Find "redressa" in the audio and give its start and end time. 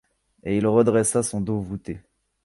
0.65-1.21